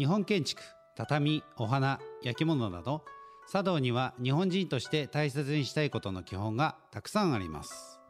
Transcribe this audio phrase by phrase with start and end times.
[0.00, 0.62] 日本建築
[0.96, 3.04] 畳お花焼き物など
[3.52, 8.00] 茶道には日本人として大切にしたいことの基本がたくさんあります。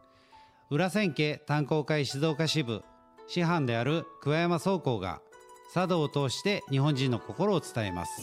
[0.71, 2.85] 裏千家炭鉱会静岡支部
[3.27, 5.21] 師範である桑山総工が
[5.75, 8.23] 茶道を通して日本人の心を伝えます。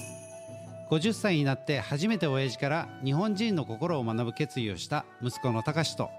[0.90, 6.10] 50歳になって初めて親父から日本人の心を学ぶ決意をした息子の隆と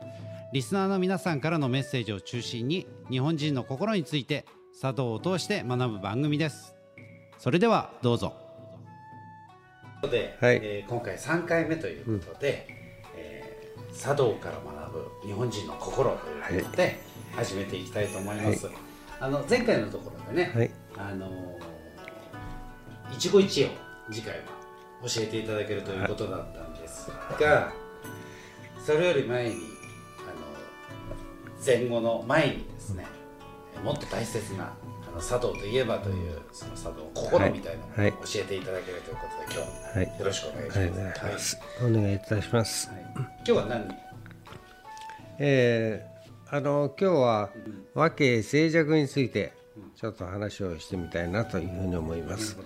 [0.53, 4.45] リスナーの皆さんからのメッセージを中心に日本人の心について
[4.79, 6.78] 茶道を通して学ぶ番組です。
[7.39, 8.35] それではどうぞ。
[10.11, 12.67] で、はい、えー、今回3回目ということで、
[13.15, 16.99] うん、えー、茶道から学ぶ日本人の心ということで
[17.35, 18.75] 始めていきたいと思います、はい、
[19.21, 21.31] あの前回のところでね、はい、あの
[23.13, 23.71] 一期一会を
[24.13, 24.45] 次回は
[25.03, 27.11] 教えていただけるということだったんです
[27.41, 27.73] が
[28.85, 29.61] それより前にあの
[31.65, 33.05] 前後の前にですね
[33.85, 34.73] もっと大切な
[35.09, 40.79] あの佐藤といえばというその佐藤心みたいなのを教えていただけるということで、今日はよろしくお願いし
[41.33, 41.57] ます。
[41.81, 42.15] はい、お願い。
[42.15, 42.19] い。
[42.19, 42.89] たします。
[42.89, 43.89] はい、今日は何
[45.39, 47.51] えー、あの今日は
[47.95, 49.31] 和慶静寂につい。
[49.31, 49.53] て
[49.97, 51.29] ちょっと話をしてみたい。
[51.29, 51.65] なとい。
[51.65, 52.23] うふうに思い。
[52.23, 52.57] ます。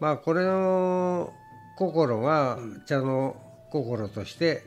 [0.00, 1.32] まあこれの
[1.76, 3.36] 心が茶の
[3.70, 4.62] 心として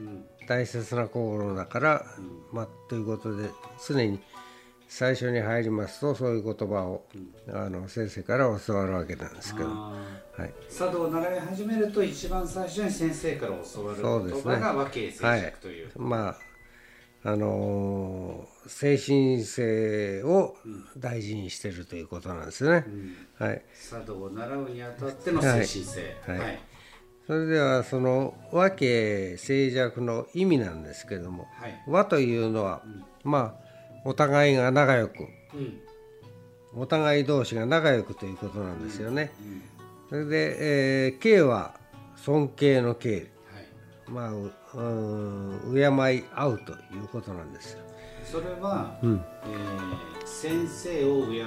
[0.48, 2.06] 大切な心だから、
[2.52, 3.00] まあ、とい。
[3.02, 3.50] うことで
[3.88, 4.20] 常に
[4.90, 7.06] 最初に入りますとそういう言葉を、
[7.54, 9.94] あの先生から教わるわけなんですけど、は
[10.40, 15.92] い、茶道を習い始めると一番最初に先生から教わる言葉が和敬静寂という。
[15.96, 16.38] まあ
[17.22, 20.56] あのー、精神性を
[20.98, 22.86] 大事にしてるということなんですね。
[22.88, 23.62] うん、はい。
[23.90, 26.18] 茶道を習うにあたっての精神性。
[26.26, 26.40] はい。
[26.40, 26.60] はい。
[27.28, 33.69] それではその和敬静寂の意味なんですけども、はい、和というのは、うん、まあ
[34.06, 39.32] お互いが仲良く、うん、お互い同士が仲良くということなんですよね。
[40.10, 41.76] それで、えー、敬は
[42.16, 43.26] 尊敬の敬、はい、
[44.08, 45.82] まあうん敬
[46.16, 47.80] い合うということなんですよ。
[48.24, 51.42] それは、うん、えー、先生を敬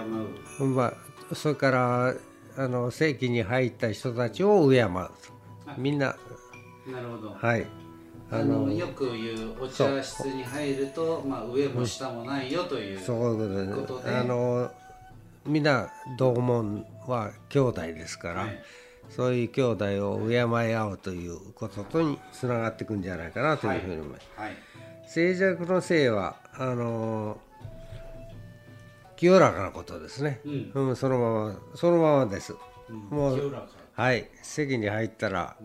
[0.62, 0.64] う。
[0.66, 0.92] ま
[1.30, 2.14] あそれから
[2.56, 5.10] あの正規に入った人たちを敬うと。
[5.78, 6.16] みんな。
[6.86, 7.30] なるほど。
[7.34, 7.81] はい
[8.32, 14.10] あのよく言うお茶室に入ると、まあ、上も下もないよということで。
[14.10, 14.70] あの
[15.44, 18.62] みんな同門は兄弟ですから、はい、
[19.10, 24.28] そういう兄弟を敬い合うということとにつながっていくんじゃないかなというふうに思います。
[24.36, 24.46] はい。
[24.46, 24.56] はい、
[25.06, 27.38] 静寂の性はあの
[29.16, 32.54] 清らかなことですね、うん、うん、そのままそのままです、
[32.88, 33.52] うん、もう
[33.94, 34.28] はい。
[34.42, 35.56] 席に入ったら、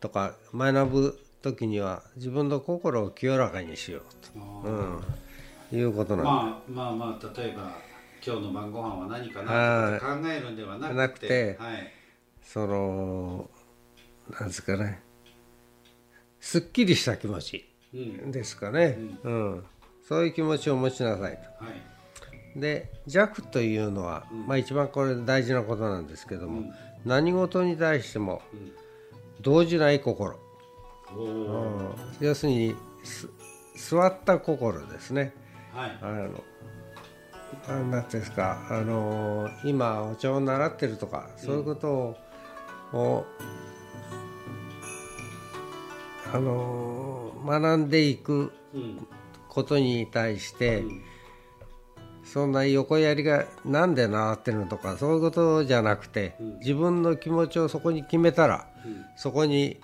[0.00, 4.02] とか学ぶ時には自分の心を清らかにしよう
[4.38, 7.70] と、うん、いうことなんまあまあまあ例えば
[8.26, 10.96] 今日の晩ご飯は何かなと考えるんではなくて。
[10.96, 11.92] なくて、はい、
[12.42, 13.50] その
[14.30, 15.02] なんですかね。
[16.40, 19.64] すっきりした気持ちですかね、うん、うん、
[20.08, 21.64] そういう気持ちを持ちなさいと。
[21.64, 22.58] はい。
[22.58, 26.74] で弱というのは、うん、まあ、一番これ大事なことなんですけども、うん、
[27.04, 28.40] 何事に対しても
[29.42, 30.38] 動じない心、
[31.16, 32.74] うん、要するに
[33.76, 35.34] 座った心ですね。
[35.72, 36.44] はい、あの
[37.68, 42.16] 何ていうんですかあの今お茶を習ってるとかそういうことを、
[42.92, 43.26] を
[46.32, 48.52] あの学んでいく
[49.48, 51.02] ことに対して、うん。
[52.24, 59.78] そんな横やりがなんで習ってるのとかそういうことじゃなくて、うん、自分の気持ちをそこに決めたら、うん、そこに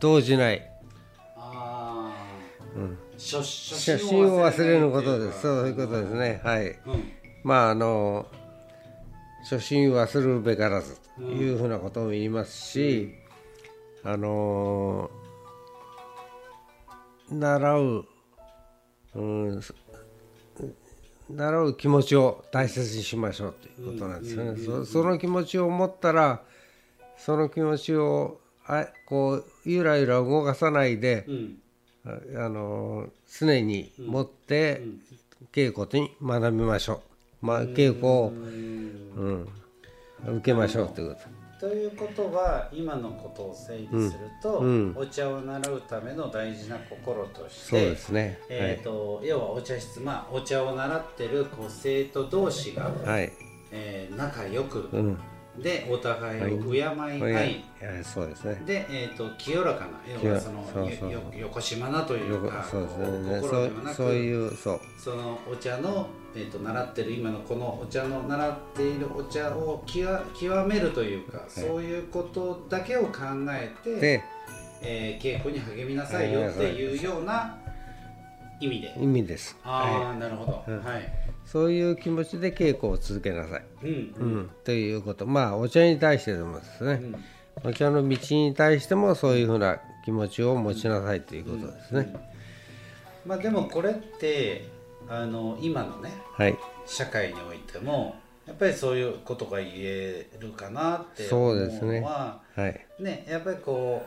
[0.00, 0.70] 動じない。
[1.36, 2.12] あ
[2.76, 5.42] うん、初心を忘れることです。
[5.42, 6.40] そういうことですね。
[6.44, 6.78] はい、うん、
[7.42, 8.26] まああの
[9.42, 13.14] 初心忘るべからずというふうなことも言いますし、
[14.02, 15.10] あの
[17.30, 18.04] 習う、
[19.14, 19.60] うん、
[21.30, 24.84] 習う気持ちを大切にしましょうということなんですよね。
[24.84, 26.42] その気持ちを持ったら
[27.16, 31.58] その気持ちをあこうゆらゆら動かさないで、うん、
[32.36, 33.08] あの
[33.38, 34.82] 常に持って
[35.52, 37.02] 稽古に学びましょ
[37.42, 39.48] う、まあ、稽古を、うん、
[40.26, 41.44] 受けましょうということ。
[41.60, 44.66] ということは今のことを整理すると、うん。
[44.66, 53.32] うん、お茶を習うための大事な心としてそうですね、えーと、はい、要はお茶室、まあ、お茶を習ってるこう生徒同士が、はい。
[53.76, 55.18] えー、仲良く、うん、
[55.62, 57.64] でお互いを敬い合い、はい、
[58.02, 58.62] そうですね。
[58.66, 59.90] で、えーと、清らかな
[60.22, 61.12] 要はそのそうそう。
[61.12, 63.40] よよこしまなというかそうですね。
[63.40, 64.80] 心ではなくそういうそう。
[64.98, 73.20] そのお茶の、えーと、習ってる今のこのお茶の習っているお茶を極極めるというか、はい、そういうことだけを考
[73.50, 74.24] えてで、
[74.82, 77.56] えー、稽古に励みなさいよっていうような
[78.58, 78.94] 意味で。
[78.98, 79.56] 意味です。
[79.62, 83.88] ああ、はい、なるほど、はいそういう気持ちで稽古を続けなさい、うん。
[83.88, 85.26] うん、ということ。
[85.26, 87.12] まあお茶に対してでもですね、
[87.62, 92.14] お茶の道に対してもそういうふうな気持ちを持ちなさいということですね。
[93.26, 94.68] まあ、でもこれって
[95.08, 98.16] あの今のね、はい、社会においても
[98.46, 104.04] やっぱりそういうことが言えるかなって思うのはそうですね,、はい、ねやっぱりこ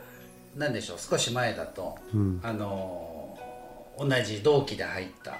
[0.56, 3.36] うなんでしょう少し前だと、うん、あの
[3.98, 5.38] 同じ同期で入った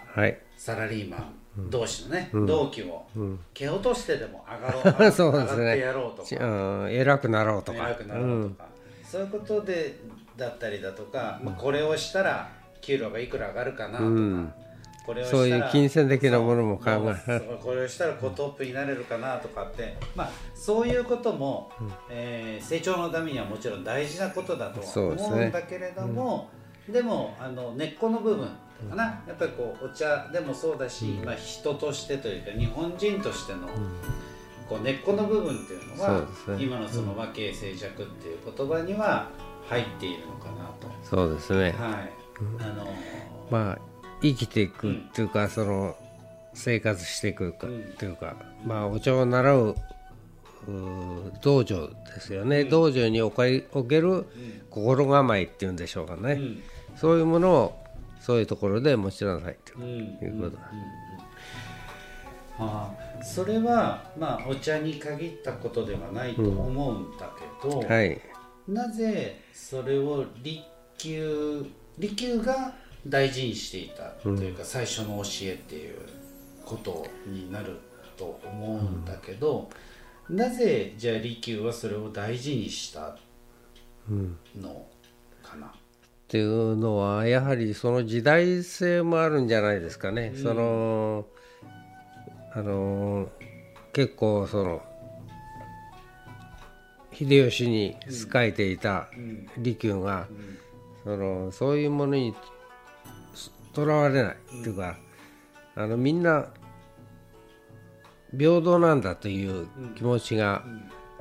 [0.56, 1.37] サラリーマン
[1.70, 3.06] 同士のね、うん、同期を
[3.52, 7.88] 蹴落としてでも 上がろう、そうですね、上がってやろうとか、うん、偉くなろうとか。
[7.88, 8.66] 偉くなろうとか、
[9.04, 9.96] そういうことで
[10.36, 12.48] だったりだとか、まあ、これをしたら
[12.80, 14.68] 給料がいくら上がるかなとか、
[15.04, 16.90] これをそういう金銭的なものも考
[17.26, 26.50] えこれをしたらこうトップになれるかなとかって、まあ、そういうことも、うん、えー、成長のためにはもちろん大事なことだとは思うんだけれども
[26.86, 28.48] で、でもあの根っこの部分
[28.86, 33.68] かな、やっぱりこうお茶でもそうだし、まあ、人としてというか日本人としての、
[34.68, 36.26] こう根っこの部分っていうのは、ね、
[36.58, 39.28] 今のその和敬静寂っていう言葉には
[39.68, 40.88] 入っているのかなと。
[41.02, 42.12] そうですね、はい。
[42.60, 42.88] あのー、
[43.50, 43.78] まあ
[44.22, 45.96] 生きていくっていうか、うん、その
[46.54, 49.74] 生活していくかっていうか、うん、まあお茶を習う
[51.40, 54.26] 道場ですよね、うん、道場に置ける
[54.70, 56.40] 心構えっていうんでしょうかね、
[56.96, 57.87] そういうものを
[58.28, 60.70] そういうところで持ちなさいということだ。
[62.58, 62.92] あ
[63.22, 67.30] それはまあお茶に限ったことではないと思うんだ
[67.62, 68.20] けど、うんはい、
[68.68, 70.62] なぜそれを利
[70.98, 71.64] 休
[71.96, 72.74] 利休が
[73.06, 75.96] 大事にしていたというか、うん、最初の教えっていう
[76.66, 77.80] ことになる
[78.18, 79.70] と思うんだけど、
[80.28, 83.16] うん、なぜじゃあ利休はそれを大事にした
[84.54, 84.86] の
[85.42, 85.72] かな、
[86.28, 90.32] っていうのはやはりその時代性もあるんじゃないですかね。
[90.34, 91.24] うん、その
[92.52, 93.30] あの
[93.94, 94.82] 結構その
[97.14, 99.08] 秀吉に仕えていた
[99.56, 100.28] 利休が、
[101.02, 102.34] そのそういうものに
[103.72, 104.98] とらわれないっていうか、
[105.76, 106.48] あのみんな
[108.38, 109.66] 平等なんだという
[109.96, 110.62] 気持ちが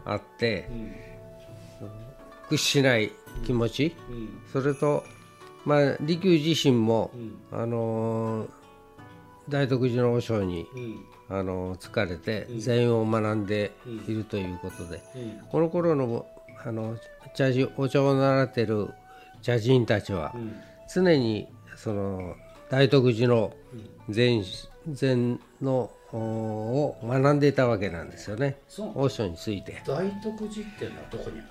[0.04, 0.70] あって、
[2.50, 3.14] 屈しない
[3.46, 5.04] 気持ち、うん、それと、
[5.66, 7.12] まあ、利休自身も、
[7.52, 8.50] うん、あのー、
[9.50, 10.68] 大徳寺の和尚に、
[11.30, 13.72] うん、あのー、疲れて禅を学んで
[14.08, 15.02] いるということで、
[15.52, 16.26] この頃の
[16.66, 16.98] あの
[17.36, 18.90] 茶事お茶を習っている
[19.42, 20.34] 茶人たちは、
[20.92, 22.36] 常にその
[22.70, 23.54] 大徳寺の
[24.10, 24.44] 禅
[24.92, 28.58] 禅のを学んでいたわけなんですよね。
[28.96, 29.82] 和尚について。
[29.86, 31.48] 大徳寺っていうのはどこにある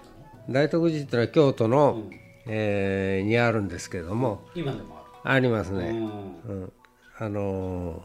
[0.49, 2.11] 大徳寺っていうのは京都の、うん、
[2.47, 4.47] えー、にあるんですけども。
[4.55, 5.07] 今でもある。
[5.29, 6.73] ありますね、うん、
[7.19, 8.05] あの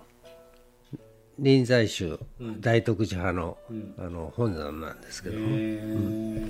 [1.37, 2.19] 臨済宗、
[2.59, 3.57] 大徳寺派の,、
[3.99, 6.47] あの本山なんですけども、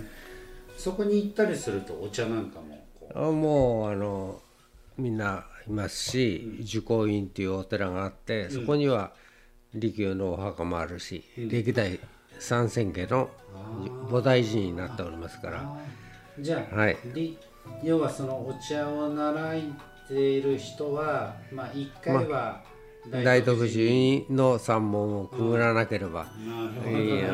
[0.78, 4.42] そこに行ったりするとお茶なんかもあもうあの
[4.98, 9.12] みんないますし、受講院っていうお寺があってそこには
[9.74, 12.00] 利休のお墓もあるし、歴代
[12.42, 13.30] 三千家の
[14.10, 15.78] 菩提寺になっておりますから。
[16.40, 16.98] じゃあ、はい、
[17.84, 22.64] 要はそのお茶を習っている人はまあ一回は、
[23.12, 26.26] まあ、大徳寺の三門をくぐらなければ、
[26.84, 27.30] うん、いや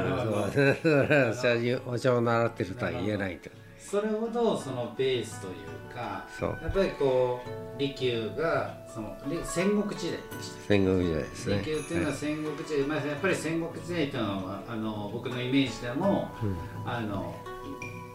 [1.34, 1.82] そう。
[1.94, 3.50] お茶を習ってるとは言えないと。
[3.90, 6.26] それほどそのベースというか
[6.62, 9.16] やっぱりこう利休がその
[9.46, 11.60] 戦国時代でした戦国時代ですね。
[11.60, 17.34] 利休っていうのは戦国時代、はい、まあ、やっぱり戦国時代というのはあの僕のイメージでも、うん、あの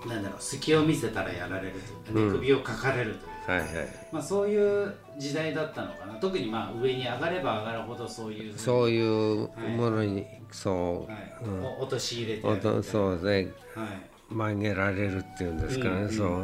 [0.06, 1.72] なんだろう隙を見せたらやられる
[2.04, 3.70] というか、ね、首をかかれるというか、はいはい。
[4.12, 6.14] まあ、そういう時代だったのかな。
[6.14, 11.34] 特にまあ上に上がれば上がるほどそういうそういうものに、はい、そう、はい。
[11.44, 12.42] うん、陥れて
[12.82, 16.38] そうですね、はい曲げられるっていうんですかね、うんうん、そう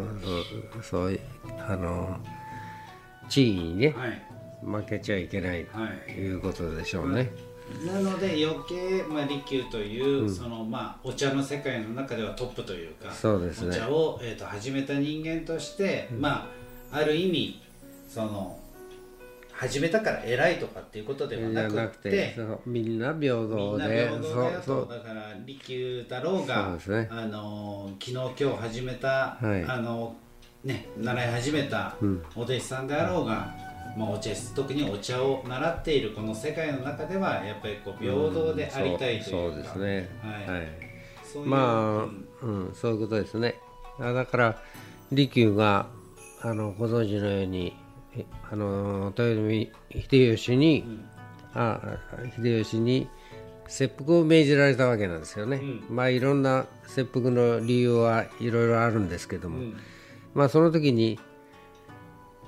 [0.83, 1.21] そうそう
[1.68, 2.18] あの
[3.28, 4.23] 地位にね、はい、
[4.62, 6.35] 負けちゃいけないとい。
[6.35, 7.30] うことでしょうね。
[7.85, 16.49] なので余計、まあ、利休という、うん、そのまあ、お茶の世界の中ではトップというかそうです、ね、お茶を、えーと、始めた人間として、うん、ま
[16.90, 17.61] あ、ある意味
[18.09, 18.59] その
[19.59, 24.09] 始めたから偉いとかっていうことではなくてみんな平等で
[24.65, 30.15] そうだから利休だろうが、ね、あの昨日今日始めた、はい、あの
[30.62, 31.97] ね習い始めた
[32.37, 33.53] お弟子さんであろうが、
[33.97, 40.09] うん、まあ、お茶特にお茶を習っているこの世界の中ではやっぱりこう平等でありたいというか、うん、そうですね。
[40.23, 40.69] はい、はい、
[41.45, 42.09] ま
[42.43, 43.57] あ、うん、そういうことですね。
[43.99, 44.62] だから
[45.11, 45.88] 利休が
[46.43, 47.75] あのご存知のように
[48.50, 51.09] あの豊臣秀吉に、うん、
[51.55, 51.81] あ
[52.37, 53.09] 秀吉に
[53.67, 59.77] 切腹を命じられたわけなんですよね、うん、まあいろんな切腹の理由はいろいろあるんですけども、うん、
[60.35, 61.19] まあその時に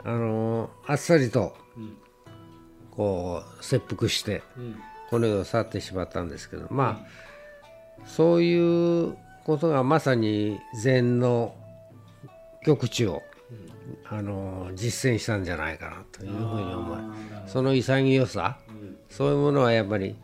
[0.02, 1.55] あのあっさりと
[2.90, 4.43] こう切腹して
[5.11, 11.55] この世を去ってしまったんですけどまあそういうことがまさに禅の
[12.64, 13.23] 極地を
[14.09, 16.99] あの実践したんじゃないかなというふうに思い
[17.47, 20.16] その潔さ、うん、そういうものはやっぱり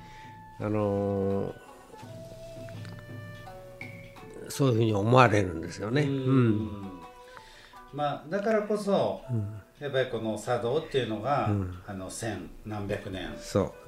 [0.60, 1.54] あの
[4.48, 6.02] そういうふうに思われるんですよね。
[6.02, 6.70] うん、
[7.92, 9.20] まあ、だからこそ、
[9.78, 11.50] やっぱりこの茶道っていうのが、
[11.86, 13.28] あの千何百年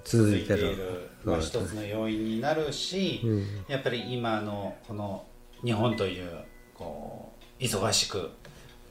[0.05, 3.23] 続いているまあ、一つの要因になるし、
[3.69, 5.25] やっぱり今のこの
[5.65, 6.31] 日本という
[6.75, 8.31] こう忙しく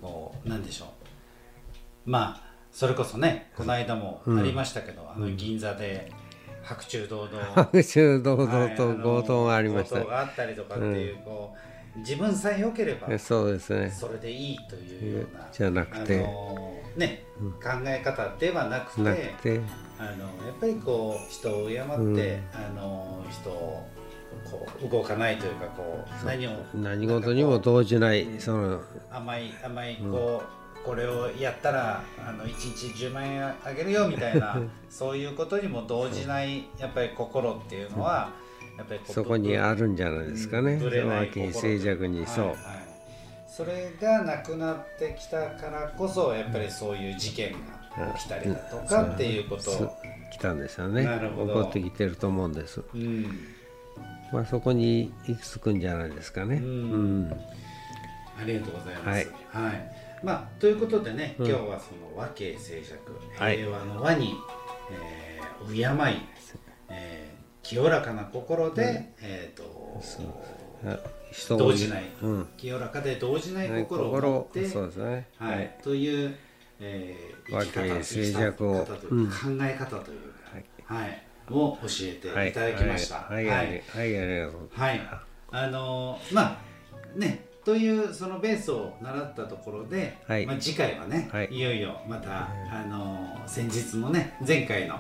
[0.02, 2.10] こうなんでしょう。
[2.10, 6.12] まあそれこそねこの間もありましたけど、あの銀座で
[6.64, 7.54] 白昼堂々。
[7.72, 11.56] 白昼堂々と強盗がありました、強盗があったりとかっていう、こ
[11.96, 13.90] う自分さえ良ければそうですね。
[13.90, 16.18] それでいいというようなじゃなくて、
[16.96, 23.88] ね、考え方ではなくてあのやっぱりこう人を敬って、あの人を
[24.50, 28.82] こう動かないというかこう何を何事にも動じないその。
[29.12, 30.44] 甘い甘いこ
[30.84, 38.30] う、これをやったらあの1日10万円あげるよみたいな そういうことにも動じないやっぱり心っていうのは、
[38.78, 40.78] やっぱりそこにあるんじゃないですかね。
[40.78, 42.26] ぶれない静寂に。
[42.28, 42.58] そう、はいはい、
[43.48, 47.54] それがなくなってきたからこそやっぱりそういう事件
[47.98, 49.98] が起きたりだとかっていうことを、
[50.32, 51.04] 来たんですよね。
[51.04, 52.82] 起こってきてると思うんです。
[52.94, 53.57] うん
[54.32, 56.58] まあ、そこに行き着くんじゃないですかね。
[56.58, 57.32] うん、
[58.40, 59.08] ありがとうございます。
[59.08, 59.26] はい、
[59.66, 59.92] はい、
[60.24, 62.98] まあ、ということでね、今日はその和敬静寂、
[63.38, 64.36] 平和の和に、
[64.92, 65.86] えー、敬い、
[66.90, 68.90] えー、清らかな心で、うん、
[69.22, 70.02] えっ、ー、と
[71.58, 76.36] 動じない、うん、清らかで動じない心を持って、そうですね、はい、という、
[76.80, 78.96] えー、生き方静寂を、考
[79.62, 80.20] え方という
[80.86, 82.54] か、はい、はいを教えてい。
[82.54, 83.22] ただきました。
[83.22, 84.70] はい、はい、はい、ありがとう。
[84.72, 85.02] はい、
[85.52, 87.48] あのー、まあね。
[87.68, 94.96] というそのベースを習ったところで、はい、まあ、次回はね、はい、いよいよまた、あのー、先日のね前回の、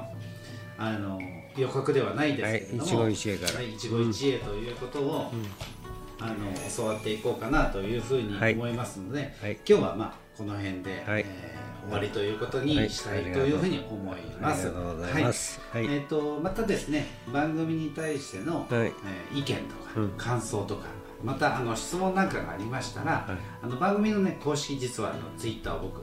[0.77, 6.35] あのー、予告ではないですけれども、はい、一期一会から、一期一会ということを、うん、あの
[6.75, 9.33] 教わっていこうかなというふうに思いますので、
[9.65, 14.67] 今日はまあこの辺で、はい、えー終わりということにしたいというふうに思います。
[14.67, 15.33] はい、はい、
[15.73, 20.85] えっ、ー、とまたですね番組に対しての、はい、えー、意見とか、うん、感想とか。
[21.23, 26.01] またあの質問なんかがありましたら、はい、あの番組のね公式実はあのツイッターを僕、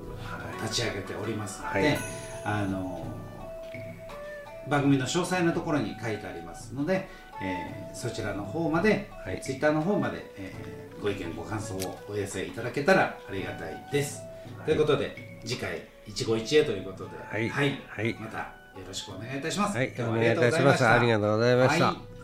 [0.61, 1.97] 立ち上げておりますので、
[2.45, 3.07] あの
[4.69, 7.09] 番組の詳細のところに書いてありますので、
[7.43, 14.23] えー、そちらの方まで、はい、ツイッターの方まで、えー、ご意見ご感想をお寄せいただけたらありがたいです。
[14.65, 19.77] ということで次回一期一会ということで、はい、はい、はい、またよろしくお願いいたします。
[19.77, 20.87] はい、お願いいたします。
[20.87, 21.87] ありがとうございました。
[21.87, 22.15] はい